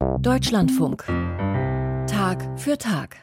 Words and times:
Deutschlandfunk. 0.00 1.04
Tag 2.06 2.58
für 2.58 2.78
Tag. 2.78 3.18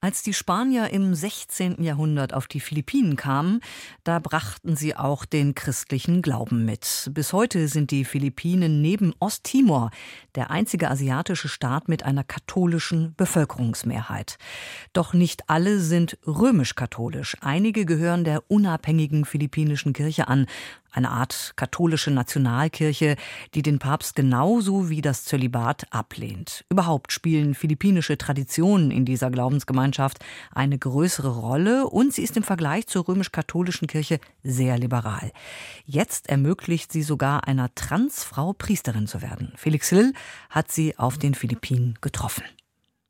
Als 0.00 0.22
die 0.22 0.34
Spanier 0.34 0.90
im 0.90 1.14
16. 1.14 1.82
Jahrhundert 1.82 2.32
auf 2.34 2.46
die 2.46 2.60
Philippinen 2.60 3.16
kamen, 3.16 3.60
da 4.02 4.18
brachten 4.18 4.76
sie 4.76 4.96
auch 4.96 5.24
den 5.24 5.54
christlichen 5.54 6.20
Glauben 6.20 6.64
mit. 6.64 7.10
Bis 7.12 7.32
heute 7.32 7.68
sind 7.68 7.90
die 7.90 8.04
Philippinen 8.04 8.82
neben 8.82 9.14
Osttimor 9.18 9.90
der 10.34 10.50
einzige 10.50 10.90
asiatische 10.90 11.48
Staat 11.48 11.88
mit 11.88 12.02
einer 12.02 12.24
katholischen 12.24 13.14
Bevölkerungsmehrheit. 13.16 14.36
Doch 14.92 15.14
nicht 15.14 15.48
alle 15.48 15.80
sind 15.80 16.18
römisch-katholisch. 16.26 17.38
Einige 17.40 17.86
gehören 17.86 18.24
der 18.24 18.42
unabhängigen 18.50 19.24
philippinischen 19.24 19.94
Kirche 19.94 20.28
an, 20.28 20.46
eine 20.94 21.10
Art 21.10 21.52
katholische 21.56 22.10
Nationalkirche, 22.10 23.16
die 23.54 23.62
den 23.62 23.78
Papst 23.78 24.14
genauso 24.14 24.88
wie 24.88 25.00
das 25.00 25.24
Zölibat 25.24 25.86
ablehnt. 25.90 26.64
Überhaupt 26.70 27.12
spielen 27.12 27.54
philippinische 27.54 28.16
Traditionen 28.16 28.90
in 28.90 29.04
dieser 29.04 29.30
Glaubensgemeinschaft 29.30 30.24
eine 30.52 30.78
größere 30.78 31.28
Rolle 31.28 31.86
und 31.86 32.14
sie 32.14 32.22
ist 32.22 32.36
im 32.36 32.42
Vergleich 32.42 32.86
zur 32.86 33.06
römisch-katholischen 33.08 33.88
Kirche 33.88 34.20
sehr 34.42 34.78
liberal. 34.78 35.32
Jetzt 35.84 36.28
ermöglicht 36.28 36.92
sie 36.92 37.02
sogar 37.02 37.46
einer 37.46 37.74
Transfrau 37.74 38.52
Priesterin 38.52 39.06
zu 39.06 39.20
werden. 39.20 39.52
Felix 39.56 39.88
Hill 39.88 40.12
hat 40.50 40.70
sie 40.70 40.96
auf 40.98 41.18
den 41.18 41.34
Philippinen 41.34 41.98
getroffen. 42.00 42.44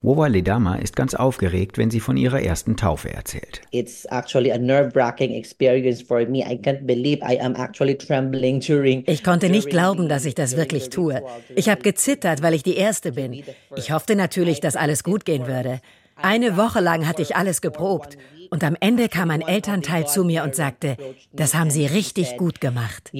Wowa 0.05 0.27
Ledama 0.27 0.75
ist 0.75 0.97
ganz 0.97 1.15
aufgeregt, 1.15 1.79
wenn 1.79 1.91
sie 1.91 1.99
von 1.99 2.19
ihrer 2.19 2.43
ersten 2.43 2.77
Taufe 2.77 3.11
erzählt. 3.11 3.63
It's 3.71 4.05
actually 4.11 4.53
a 4.53 4.59
nerve-wracking 4.59 5.33
experience 5.33 6.03
for 6.03 6.27
me. 6.27 6.41
I 6.41 6.59
can't 6.59 6.87
believe 6.87 7.23
I 7.27 7.41
am 7.41 7.55
actually 7.57 7.97
trembling 7.97 8.61
during 8.61 9.05
Ich 9.07 9.25
konnte 9.25 9.49
nicht 9.49 9.71
glauben, 9.71 10.11
dass 10.11 10.27
ich 10.27 10.35
das 10.35 10.59
wirklich 10.59 10.91
tue. 10.91 11.23
Ich 11.57 11.71
habe 11.71 11.81
gezittert, 11.81 12.43
weil 12.43 12.53
ich 12.53 12.63
die 12.63 12.77
erste 12.77 13.13
bin. 13.13 13.45
Ich 13.77 13.93
hoffte 13.93 14.15
natürlich, 14.15 14.61
dass 14.61 14.77
alles 14.77 15.05
gut 15.05 15.25
gehen 15.25 15.47
würde. 15.47 15.81
Eine 16.17 16.59
Woche 16.59 16.81
lang 16.81 17.09
hatte 17.09 17.23
ich 17.23 17.35
alles 17.35 17.63
geprobt. 17.63 18.19
Und 18.51 18.65
am 18.65 18.77
Ende 18.81 19.09
kam 19.09 19.31
ein 19.31 19.41
Elternteil 19.41 20.07
zu 20.07 20.25
mir 20.25 20.45
und 20.45 20.55
sagte, 20.55 20.97
das 21.33 21.55
haben 21.55 21.71
Sie 21.71 21.87
richtig 21.87 22.37
gut 22.37 22.61
gemacht. 22.61 23.11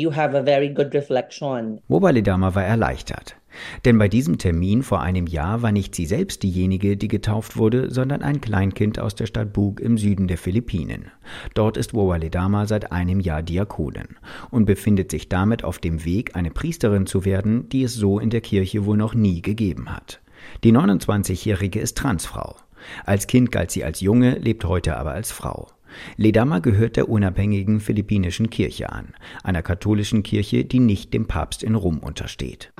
Woba 1.89 2.11
Ledama 2.11 2.55
war 2.55 2.65
erleichtert. 2.65 3.37
Denn 3.85 3.99
bei 3.99 4.09
diesem 4.09 4.39
Termin 4.39 4.83
vor 4.83 5.01
einem 5.01 5.27
Jahr 5.27 5.63
war 5.63 5.73
nicht 5.73 5.95
sie 5.95 6.07
selbst 6.07 6.43
diejenige, 6.43 6.97
die 6.97 7.09
getauft 7.09 7.57
wurde, 7.57 7.91
sondern 7.91 8.23
ein 8.23 8.41
Kleinkind 8.41 8.99
aus 8.99 9.15
der 9.15 9.27
Stadt 9.27 9.53
Bug 9.53 9.81
im 9.81 9.99
Süden 9.99 10.29
der 10.29 10.39
Philippinen. 10.39 11.11
Dort 11.55 11.77
ist 11.77 11.95
Wowaledama 11.95 12.67
seit 12.67 12.93
einem 12.93 13.21
Jahr 13.21 13.43
Diakonin 13.43 14.17
und 14.51 14.65
befindet 14.65 15.11
sich 15.11 15.29
damit 15.29 15.65
auf 15.65 15.79
dem 15.79 16.05
Weg, 16.05 16.37
eine 16.37 16.51
Priesterin 16.51 17.07
zu 17.07 17.25
werden, 17.25 17.69
die 17.69 17.85
es 17.85 17.95
so 17.95 18.19
in 18.19 18.31
der 18.31 18.41
Kirche 18.41 18.85
wohl 18.85 18.97
noch 18.97 19.15
nie 19.15 19.43
gegeben 19.43 19.95
hat. 19.95 20.21
Die 20.63 20.73
29-Jährige 20.73 21.81
ist 21.81 21.97
Transfrau. 21.97 22.57
Als 23.05 23.27
Kind 23.27 23.53
galt 23.53 23.71
sie 23.71 23.85
als 23.85 24.01
Junge, 24.01 24.39
lebt 24.39 24.65
heute 24.65 24.97
aber 24.97 25.13
als 25.13 25.33
Frau. 25.33 25.69
Ledama 26.17 26.59
gehört 26.59 26.97
der 26.97 27.09
unabhängigen 27.09 27.81
philippinischen 27.81 28.51
Kirche 28.51 28.91
an, 28.91 29.15
einer 29.43 29.63
katholischen 29.63 30.23
Kirche, 30.23 30.65
die 30.65 30.81
nicht 30.81 31.15
dem 31.15 31.27
Papst 31.27 31.63
in 31.63 31.75
Rom 31.75 31.99
untersteht. 31.99 32.73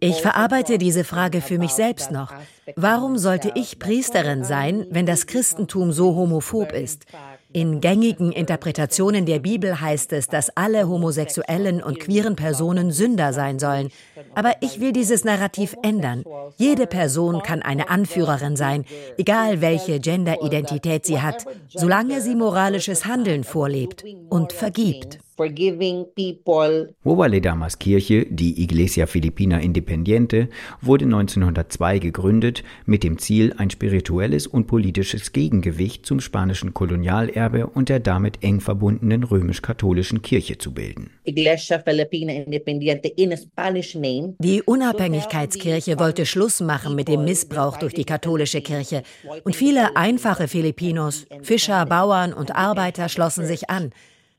Ich 0.00 0.22
verarbeite 0.22 0.78
diese 0.78 1.04
Frage 1.04 1.40
für 1.40 1.58
mich 1.58 1.70
selbst 1.72 2.10
noch. 2.10 2.32
Warum 2.76 3.18
sollte 3.18 3.52
ich 3.54 3.78
Priesterin 3.78 4.44
sein, 4.44 4.86
wenn 4.90 5.06
das 5.06 5.26
Christentum 5.26 5.92
so 5.92 6.14
homophob 6.14 6.72
ist? 6.72 7.06
In 7.52 7.80
gängigen 7.80 8.32
Interpretationen 8.32 9.26
der 9.26 9.38
Bibel 9.38 9.80
heißt 9.80 10.12
es, 10.14 10.26
dass 10.26 10.56
alle 10.56 10.88
homosexuellen 10.88 11.82
und 11.82 12.00
queeren 12.00 12.34
Personen 12.34 12.92
Sünder 12.92 13.32
sein 13.32 13.58
sollen. 13.58 13.90
Aber 14.34 14.54
ich 14.60 14.80
will 14.80 14.92
dieses 14.92 15.24
Narrativ 15.24 15.76
ändern. 15.82 16.24
Jede 16.56 16.86
Person 16.86 17.42
kann 17.42 17.60
eine 17.60 17.90
Anführerin 17.90 18.56
sein, 18.56 18.84
egal 19.18 19.60
welche 19.60 20.00
Genderidentität 20.00 21.04
sie 21.04 21.20
hat, 21.20 21.44
solange 21.68 22.20
sie 22.20 22.34
moralisches 22.34 23.04
Handeln 23.04 23.44
vorlebt 23.44 24.04
und 24.30 24.52
vergibt 24.52 25.18
forgiving 25.42 26.06
people. 26.14 26.94
Wowaledamas 27.02 27.78
Kirche, 27.78 28.26
die 28.30 28.62
Iglesia 28.62 29.06
Filipina 29.06 29.58
Independiente, 29.58 30.48
wurde 30.80 31.04
1902 31.06 31.98
gegründet 31.98 32.62
mit 32.86 33.02
dem 33.02 33.18
Ziel, 33.18 33.52
ein 33.58 33.68
spirituelles 33.68 34.46
und 34.46 34.66
politisches 34.68 35.32
Gegengewicht 35.32 36.06
zum 36.06 36.20
spanischen 36.20 36.74
Kolonialerbe 36.74 37.66
und 37.66 37.88
der 37.88 37.98
damit 37.98 38.42
eng 38.42 38.60
verbundenen 38.60 39.24
römisch-katholischen 39.24 40.22
Kirche 40.22 40.58
zu 40.58 40.72
bilden. 40.72 41.10
Iglesia 41.24 41.80
Filipina 41.80 42.32
Independiente 42.32 43.08
in 43.08 43.36
Spanish 43.36 43.96
name. 43.96 44.34
Die 44.38 44.62
Unabhängigkeitskirche 44.62 45.98
wollte 45.98 46.24
Schluss 46.24 46.60
machen 46.60 46.94
mit 46.94 47.08
dem 47.08 47.24
Missbrauch 47.24 47.78
durch 47.78 47.94
die 47.94 48.04
katholische 48.04 48.60
Kirche 48.60 49.02
und 49.42 49.56
viele 49.56 49.96
einfache 49.96 50.46
Filipinos, 50.46 51.26
Fischer, 51.42 51.84
Bauern 51.86 52.32
und 52.32 52.54
Arbeiter 52.54 53.08
schlossen 53.08 53.44
sich 53.44 53.68
an. 53.68 53.90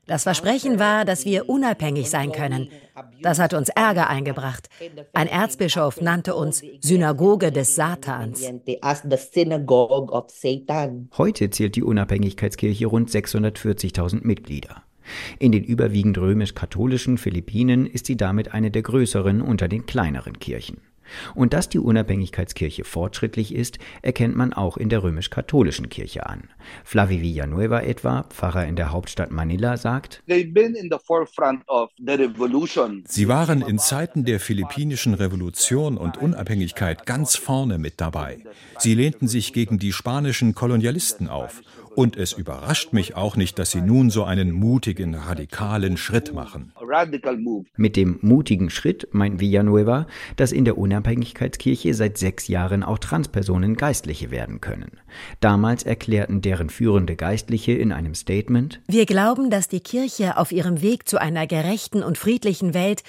Das 0.06 0.24
Versprechen 0.24 0.78
war, 0.78 1.04
dass 1.04 1.24
wir 1.24 1.48
unabhängig 1.48 2.10
sein 2.10 2.32
können. 2.32 2.68
Das 3.22 3.38
hat 3.38 3.54
uns 3.54 3.68
Ärger 3.70 4.08
eingebracht. 4.08 4.68
Ein 5.12 5.28
Erzbischof 5.28 6.00
nannte 6.00 6.34
uns 6.34 6.62
Synagoge 6.80 7.50
des 7.52 7.74
Satans. 7.74 8.42
Heute 11.16 11.50
zählt 11.50 11.76
die 11.76 11.82
Unabhängigkeitskirche 11.82 12.86
rund 12.86 13.10
640.000 13.10 14.26
Mitglieder. 14.26 14.82
In 15.38 15.52
den 15.52 15.64
überwiegend 15.64 16.18
römisch-katholischen 16.18 17.18
Philippinen 17.18 17.86
ist 17.86 18.06
sie 18.06 18.16
damit 18.16 18.54
eine 18.54 18.70
der 18.70 18.82
größeren 18.82 19.42
unter 19.42 19.68
den 19.68 19.86
kleineren 19.86 20.38
Kirchen. 20.38 20.80
Und 21.34 21.52
dass 21.52 21.68
die 21.68 21.78
Unabhängigkeitskirche 21.78 22.84
fortschrittlich 22.84 23.54
ist, 23.54 23.78
erkennt 24.02 24.36
man 24.36 24.52
auch 24.52 24.76
in 24.76 24.88
der 24.88 25.02
römisch-katholischen 25.02 25.88
Kirche 25.88 26.26
an. 26.26 26.48
Flavi 26.84 27.22
Villanueva 27.22 27.80
etwa, 27.80 28.24
Pfarrer 28.24 28.66
in 28.66 28.76
der 28.76 28.92
Hauptstadt 28.92 29.30
Manila, 29.30 29.76
sagt, 29.76 30.22
Sie 30.26 30.54
waren 33.28 33.62
in 33.62 33.78
Zeiten 33.78 34.24
der 34.24 34.40
philippinischen 34.40 35.14
Revolution 35.14 35.96
und 35.96 36.16
Unabhängigkeit 36.16 37.06
ganz 37.06 37.36
vorne 37.36 37.78
mit 37.78 38.00
dabei. 38.00 38.38
Sie 38.78 38.94
lehnten 38.94 39.28
sich 39.28 39.52
gegen 39.52 39.78
die 39.78 39.92
spanischen 39.92 40.54
Kolonialisten 40.54 41.28
auf 41.28 41.62
und 41.94 42.16
es 42.16 42.32
überrascht 42.32 42.92
mich 42.92 43.14
auch 43.14 43.36
nicht, 43.36 43.58
dass 43.58 43.70
Sie 43.70 43.80
nun 43.80 44.10
so 44.10 44.24
einen 44.24 44.50
mutigen, 44.50 45.14
radikalen 45.14 45.96
Schritt 45.96 46.34
machen. 46.34 46.72
Mit 47.76 47.96
dem 47.96 48.18
mutigen 48.22 48.70
Schritt 48.70 49.08
meint 49.12 49.40
Villanueva, 49.40 50.06
dass 50.36 50.52
in 50.52 50.64
der 50.64 50.78
Unabhängigkeitskirche 50.78 51.94
seit 51.94 52.18
sechs 52.18 52.48
Jahren 52.48 52.82
auch 52.82 52.98
Transpersonen 52.98 53.76
Geistliche 53.76 54.30
werden 54.30 54.60
können. 54.60 54.92
Damals 55.40 55.82
erklärten 55.82 56.40
deren 56.40 56.70
führende 56.70 57.16
Geistliche 57.16 57.72
in 57.72 57.92
einem 57.92 58.14
Statement 58.14 58.80
Wir 58.88 59.06
glauben, 59.06 59.50
dass 59.50 59.68
die 59.68 59.80
Kirche 59.80 60.36
auf 60.36 60.52
ihrem 60.52 60.82
Weg 60.82 61.08
zu 61.08 61.20
einer 61.20 61.46
gerechten 61.46 62.02
und 62.02 62.18
friedlichen 62.18 62.74
Welt 62.74 63.02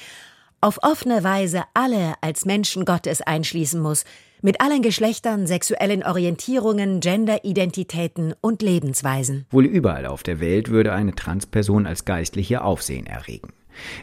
auf 0.62 0.80
offene 0.82 1.24
Weise 1.24 1.64
alle 1.74 2.16
als 2.22 2.46
Menschen 2.46 2.86
Gottes 2.86 3.22
einschließen 3.22 3.80
muss, 3.80 4.04
mit 4.42 4.62
allen 4.62 4.82
Geschlechtern, 4.82 5.48
sexuellen 5.48 6.04
Orientierungen, 6.04 7.00
Genderidentitäten 7.00 8.34
und 8.42 8.62
Lebensweisen. 8.62 9.46
Wohl 9.50 9.66
überall 9.66 10.06
auf 10.06 10.24
der 10.24 10.40
Welt 10.40 10.70
würde 10.70 10.94
eine 10.94 11.16
Transperson 11.16 11.86
als 11.86 12.06
Geistliche 12.06 12.64
Aufsehen 12.64 13.06
erregen. 13.06 13.54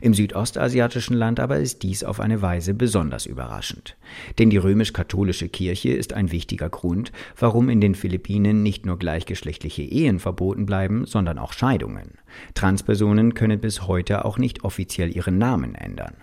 Im 0.01 0.15
südostasiatischen 0.15 1.17
Land 1.17 1.41
aber 1.41 1.59
ist 1.59 1.83
dies 1.83 2.05
auf 2.05 2.21
eine 2.21 2.43
Weise 2.43 2.75
besonders 2.75 3.27
überraschend. 3.27 3.97
Denn 4.39 4.51
die 4.51 4.57
römisch-katholische 4.57 5.49
Kirche 5.49 5.91
ist 5.91 6.13
ein 6.13 6.33
wichtiger 6.33 6.69
Grund, 6.69 7.13
warum 7.39 7.69
in 7.69 7.81
den 7.81 7.95
Philippinen 7.95 8.63
nicht 8.63 8.87
nur 8.87 8.99
gleichgeschlechtliche 8.99 9.83
Ehen 9.83 10.19
verboten 10.19 10.67
bleiben, 10.67 11.07
sondern 11.07 11.39
auch 11.39 11.53
Scheidungen. 11.53 12.13
Transpersonen 12.55 13.35
können 13.35 13.61
bis 13.61 13.87
heute 13.87 14.25
auch 14.25 14.39
nicht 14.39 14.65
offiziell 14.65 15.15
ihren 15.15 15.39
Namen 15.39 15.75
ändern. 15.75 16.15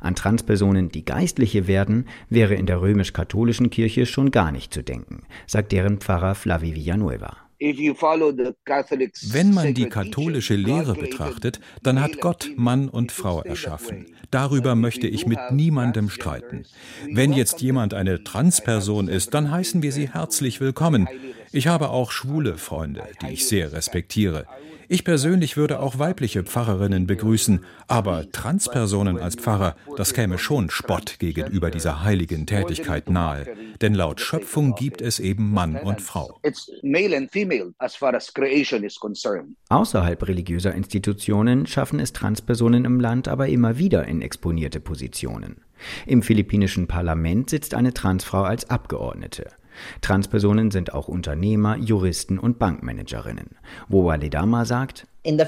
An 0.00 0.14
Transpersonen, 0.14 0.88
die 0.90 1.04
Geistliche 1.04 1.66
werden, 1.66 2.06
wäre 2.28 2.54
in 2.54 2.66
der 2.66 2.80
römisch-katholischen 2.80 3.70
Kirche 3.70 4.06
schon 4.06 4.30
gar 4.30 4.52
nicht 4.52 4.72
zu 4.74 4.82
denken, 4.82 5.22
sagt 5.46 5.72
deren 5.72 5.98
Pfarrer 5.98 6.34
Flavi 6.34 6.74
Villanueva. 6.74 7.47
Wenn 7.60 9.52
man 9.52 9.74
die 9.74 9.88
katholische 9.88 10.54
Lehre 10.54 10.94
betrachtet, 10.94 11.60
dann 11.82 12.00
hat 12.00 12.20
Gott 12.20 12.50
Mann 12.56 12.88
und 12.88 13.10
Frau 13.10 13.42
erschaffen. 13.42 14.06
Darüber 14.30 14.74
möchte 14.74 15.08
ich 15.08 15.26
mit 15.26 15.38
niemandem 15.50 16.08
streiten. 16.08 16.64
Wenn 17.10 17.32
jetzt 17.32 17.60
jemand 17.60 17.94
eine 17.94 18.22
Transperson 18.22 19.08
ist, 19.08 19.34
dann 19.34 19.50
heißen 19.50 19.82
wir 19.82 19.90
sie 19.92 20.08
herzlich 20.08 20.60
willkommen. 20.60 21.08
Ich 21.52 21.66
habe 21.66 21.90
auch 21.90 22.10
schwule 22.12 22.58
Freunde, 22.58 23.04
die 23.22 23.32
ich 23.32 23.46
sehr 23.46 23.72
respektiere. 23.72 24.46
Ich 24.90 25.04
persönlich 25.04 25.58
würde 25.58 25.80
auch 25.80 25.98
weibliche 25.98 26.44
Pfarrerinnen 26.44 27.06
begrüßen, 27.06 27.62
aber 27.88 28.30
Transpersonen 28.32 29.18
als 29.18 29.34
Pfarrer, 29.34 29.76
das 29.98 30.14
käme 30.14 30.38
schon 30.38 30.70
Spott 30.70 31.18
gegenüber 31.18 31.70
dieser 31.70 32.04
heiligen 32.04 32.46
Tätigkeit 32.46 33.10
nahe. 33.10 33.46
Denn 33.82 33.92
laut 33.92 34.20
Schöpfung 34.22 34.74
gibt 34.74 35.02
es 35.02 35.18
eben 35.18 35.52
Mann 35.52 35.76
und 35.76 36.00
Frau. 36.00 36.40
Außerhalb 39.68 40.28
religiöser 40.28 40.74
Institutionen 40.74 41.66
schaffen 41.66 42.00
es 42.00 42.12
Transpersonen 42.14 42.86
im 42.86 42.98
Land 42.98 43.28
aber 43.28 43.48
immer 43.48 43.76
wieder 43.76 44.06
in 44.06 44.22
exponierte 44.22 44.80
Positionen. 44.80 45.60
Im 46.06 46.22
philippinischen 46.22 46.86
Parlament 46.86 47.50
sitzt 47.50 47.74
eine 47.74 47.92
Transfrau 47.92 48.42
als 48.42 48.70
Abgeordnete. 48.70 49.57
Transpersonen 50.00 50.70
sind 50.70 50.94
auch 50.94 51.08
Unternehmer, 51.08 51.76
Juristen 51.76 52.38
und 52.38 52.58
Bankmanagerinnen. 52.58 53.50
Woa 53.88 54.14
Ledama 54.16 54.64
sagt, 54.64 55.06
in 55.24 55.36
den 55.36 55.46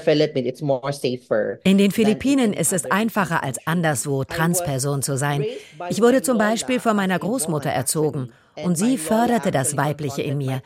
Philippinen 1.91 2.53
ist 2.53 2.73
es 2.73 2.91
einfacher 2.91 3.43
als 3.43 3.65
anderswo, 3.65 4.23
Transperson 4.23 5.01
zu 5.01 5.17
sein. 5.17 5.43
Ich 5.89 6.01
wurde 6.01 6.21
zum 6.21 6.37
Beispiel 6.37 6.79
von 6.79 6.95
meiner 6.95 7.17
Großmutter 7.17 7.71
erzogen 7.71 8.29
und 8.55 8.77
sie 8.77 8.97
förderte 8.97 9.51
das 9.51 9.77
Weibliche 9.77 10.21
in 10.21 10.37
mir. 10.37 10.61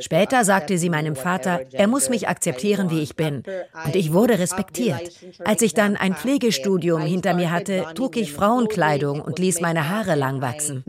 Später 0.00 0.44
sagte 0.44 0.78
sie 0.78 0.90
meinem 0.90 1.16
Vater, 1.16 1.60
er 1.72 1.86
muss 1.86 2.10
mich 2.10 2.28
akzeptieren, 2.28 2.90
wie 2.90 3.00
ich 3.00 3.16
bin. 3.16 3.42
Und 3.84 3.96
ich 3.96 4.12
wurde 4.12 4.38
respektiert. 4.38 5.10
Als 5.44 5.62
ich 5.62 5.74
dann 5.74 5.96
ein 5.96 6.14
Pflegestudium 6.14 7.02
hinter 7.02 7.34
mir 7.34 7.50
hatte, 7.50 7.86
trug 7.94 8.16
ich 8.16 8.32
Frauenkleidung 8.32 9.20
und 9.20 9.38
ließ 9.38 9.60
meine 9.60 9.88
Haare 9.88 10.14
lang 10.14 10.40
wachsen. 10.40 10.84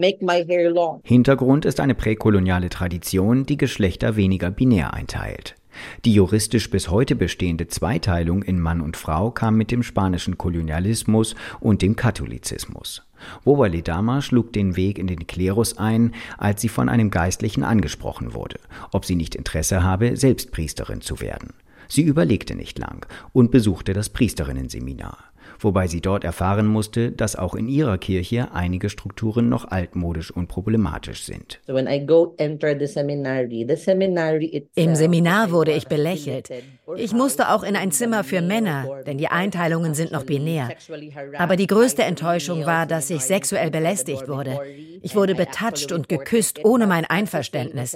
Hintergrund 1.03 1.65
ist 1.65 1.79
eine 1.79 1.95
präkoloniale 1.95 2.69
Tradition, 2.69 3.45
die 3.45 3.57
Geschlechter 3.57 4.15
weniger 4.15 4.51
binär 4.51 4.93
einteilt. 4.93 5.55
Die 6.05 6.13
juristisch 6.13 6.69
bis 6.69 6.89
heute 6.89 7.15
bestehende 7.15 7.67
Zweiteilung 7.67 8.43
in 8.43 8.59
Mann 8.59 8.81
und 8.81 8.97
Frau 8.97 9.31
kam 9.31 9.55
mit 9.57 9.71
dem 9.71 9.83
spanischen 9.83 10.37
Kolonialismus 10.37 11.35
und 11.59 11.81
dem 11.81 11.95
Katholizismus. 11.95 13.03
Wovalidama 13.43 14.21
schlug 14.21 14.53
den 14.53 14.75
Weg 14.75 14.97
in 14.97 15.07
den 15.07 15.27
Klerus 15.27 15.77
ein, 15.77 16.13
als 16.37 16.61
sie 16.61 16.69
von 16.69 16.89
einem 16.89 17.11
Geistlichen 17.11 17.63
angesprochen 17.63 18.33
wurde, 18.33 18.59
ob 18.91 19.05
sie 19.05 19.15
nicht 19.15 19.35
Interesse 19.35 19.83
habe, 19.83 20.17
selbst 20.17 20.51
Priesterin 20.51 21.01
zu 21.01 21.19
werden. 21.19 21.53
Sie 21.87 22.03
überlegte 22.03 22.55
nicht 22.55 22.79
lang 22.79 23.05
und 23.33 23.51
besuchte 23.51 23.93
das 23.93 24.09
Priesterinnenseminar 24.09 25.30
wobei 25.63 25.87
sie 25.87 26.01
dort 26.01 26.23
erfahren 26.23 26.67
musste, 26.67 27.11
dass 27.11 27.35
auch 27.35 27.55
in 27.55 27.67
ihrer 27.67 27.97
Kirche 27.97 28.49
einige 28.53 28.89
Strukturen 28.89 29.49
noch 29.49 29.71
altmodisch 29.71 30.31
und 30.31 30.47
problematisch 30.47 31.23
sind. 31.23 31.59
Im 34.75 34.95
Seminar 34.95 35.51
wurde 35.51 35.71
ich 35.73 35.87
belächelt. 35.87 36.49
Ich 36.97 37.13
musste 37.13 37.49
auch 37.49 37.63
in 37.63 37.75
ein 37.75 37.91
Zimmer 37.91 38.23
für 38.23 38.41
Männer, 38.41 39.01
denn 39.05 39.17
die 39.17 39.27
Einteilungen 39.27 39.93
sind 39.93 40.11
noch 40.11 40.23
binär. 40.23 40.69
Aber 41.37 41.55
die 41.55 41.67
größte 41.67 42.03
Enttäuschung 42.03 42.65
war, 42.65 42.85
dass 42.85 43.09
ich 43.09 43.21
sexuell 43.21 43.71
belästigt 43.71 44.27
wurde. 44.27 44.59
Ich 45.01 45.15
wurde 45.15 45.35
betatscht 45.35 45.91
und 45.91 46.09
geküsst 46.09 46.63
ohne 46.65 46.87
mein 46.87 47.05
Einverständnis. 47.05 47.95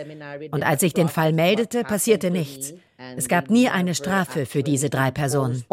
Und 0.51 0.63
als 0.63 0.83
ich 0.83 0.93
den 0.93 1.09
Fall 1.09 1.33
meldete, 1.33 1.83
passierte 1.83 2.31
nichts. 2.31 2.73
Es 2.97 3.27
gab 3.27 3.49
nie 3.49 3.67
eine 3.67 3.93
Strafe 3.93 4.45
für 4.45 4.63
diese 4.63 4.89
drei 4.89 5.11
Personen. 5.11 5.63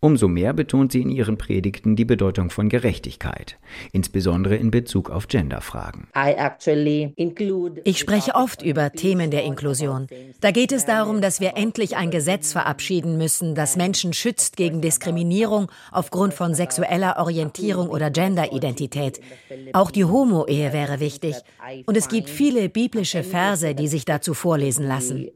Umso 0.00 0.28
mehr 0.28 0.52
betont 0.52 0.92
sie 0.92 1.02
in 1.02 1.10
ihren 1.10 1.38
Predigten 1.38 1.96
die 1.96 2.04
Bedeutung 2.04 2.50
von 2.50 2.68
Gerechtigkeit, 2.68 3.58
insbesondere 3.92 4.56
in 4.56 4.70
Bezug 4.70 5.10
auf 5.10 5.28
Genderfragen. 5.28 6.08
Ich 7.84 7.98
spreche 7.98 8.34
oft 8.34 8.62
über 8.62 8.92
Themen 8.92 9.30
der 9.30 9.44
Inklusion. 9.44 10.06
Da 10.40 10.50
geht 10.50 10.72
es 10.72 10.84
darum, 10.84 11.20
dass 11.20 11.40
wir 11.40 11.56
endlich 11.56 11.96
ein 11.96 12.10
Gesetz 12.10 12.52
verabschieden 12.52 13.16
müssen, 13.16 13.54
das 13.54 13.76
Menschen 13.76 14.12
schützt 14.12 14.56
gegen 14.56 14.80
Diskriminierung 14.80 15.70
aufgrund 15.90 16.34
von 16.34 16.54
sexueller 16.54 17.16
Orientierung 17.18 17.88
oder 17.88 18.10
Genderidentität. 18.10 19.20
Auch 19.72 19.90
die 19.90 20.04
Homo-Ehe 20.04 20.72
wäre 20.72 21.00
wichtig. 21.00 21.36
Und 21.86 21.96
es 21.96 22.08
gibt 22.08 22.28
viele 22.28 22.68
biblische 22.68 23.22
Verse, 23.22 23.74
die 23.74 23.88
sich 23.88 24.04
dazu 24.04 24.34
vorlesen 24.54 24.86
lassen. 24.86 25.28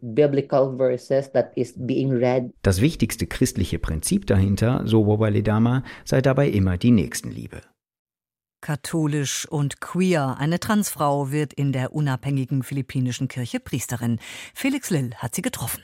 Das 2.63 2.81
wichtigste 2.81 3.27
christliche 3.27 3.79
Prinzip 3.81 4.27
dahinter 4.27 4.83
so 4.85 5.07
Wobaledama, 5.07 5.83
sei 6.05 6.23
dabei 6.23 6.49
immer 6.49 6.77
die 6.79 6.93
Nächstenliebe. 6.93 7.61
Katholisch 8.61 9.47
und 9.49 9.81
queer. 9.81 10.37
Eine 10.39 10.61
Transfrau 10.61 11.33
wird 11.33 11.53
in 11.53 11.73
der 11.73 11.93
unabhängigen 11.93 12.63
philippinischen 12.63 13.27
Kirche 13.29 13.59
Priesterin. 13.61 14.21
Felix 14.55 14.91
Lill 14.91 15.15
hat 15.17 15.35
sie 15.35 15.43
getroffen. 15.43 15.83